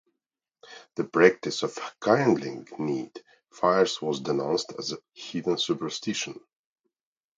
[0.95, 6.39] The practice of kindling need-fires was denounced as a heathen superstition.